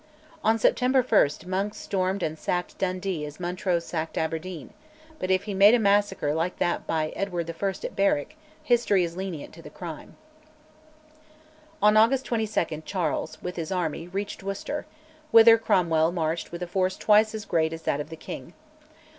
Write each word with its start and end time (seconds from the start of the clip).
On 0.43 0.57
September 0.57 1.03
1 1.03 1.29
Monk 1.45 1.75
stormed 1.75 2.23
and 2.23 2.35
sacked 2.39 2.75
Dundee 2.79 3.23
as 3.23 3.39
Montrose 3.39 3.85
sacked 3.85 4.17
Aberdeen, 4.17 4.71
but 5.19 5.29
if 5.29 5.43
he 5.43 5.53
made 5.53 5.75
a 5.75 5.79
massacre 5.79 6.33
like 6.33 6.57
that 6.57 6.87
by 6.87 7.09
Edward 7.15 7.47
I. 7.51 7.67
at 7.85 7.95
Berwick, 7.95 8.35
history 8.63 9.03
is 9.03 9.15
lenient 9.15 9.53
to 9.53 9.61
the 9.61 9.69
crime. 9.69 10.17
On 11.83 11.95
August 11.97 12.25
22 12.25 12.81
Charles, 12.83 13.39
with 13.43 13.57
his 13.57 13.71
army, 13.71 14.07
reached 14.07 14.41
Worcester, 14.41 14.87
whither 15.29 15.59
Cromwell 15.59 16.11
marched 16.11 16.51
with 16.51 16.63
a 16.63 16.67
force 16.67 16.97
twice 16.97 17.35
as 17.35 17.45
great 17.45 17.71
as 17.71 17.83
that 17.83 17.99
of 17.99 18.09
the 18.09 18.15
king. 18.17 18.53